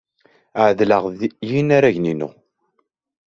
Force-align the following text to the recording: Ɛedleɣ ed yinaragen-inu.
Ɛedleɣ 0.65 1.03
ed 1.11 1.21
yinaragen-inu. 1.49 2.29